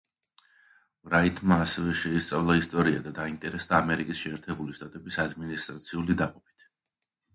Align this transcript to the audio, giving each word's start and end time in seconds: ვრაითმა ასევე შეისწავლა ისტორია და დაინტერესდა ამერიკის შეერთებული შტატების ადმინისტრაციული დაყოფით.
ვრაითმა 1.09 1.57
ასევე 1.65 1.93
შეისწავლა 1.99 2.55
ისტორია 2.61 3.03
და 3.09 3.13
დაინტერესდა 3.19 3.77
ამერიკის 3.83 4.23
შეერთებული 4.25 4.79
შტატების 4.79 5.23
ადმინისტრაციული 5.29 6.17
დაყოფით. 6.23 6.67